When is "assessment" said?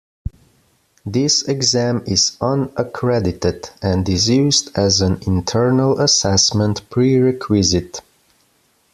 6.01-6.89